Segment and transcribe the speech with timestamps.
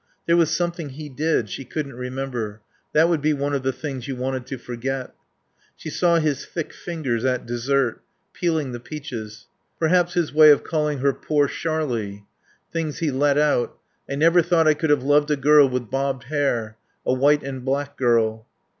[0.25, 1.47] There was something he did.
[1.47, 2.61] She couldn't remember.
[2.91, 5.13] That would be one of the things you wanted to forget.
[5.75, 8.01] She saw his thick fingers at dessert,
[8.33, 9.45] peeling the peaches.
[9.77, 12.23] Perhaps his way of calling her "Poor Sharlie?"
[12.73, 13.77] Things he let out
[14.09, 16.77] "I never thought I could have loved a girl with bobbed hair.
[17.05, 18.47] A white and black girl."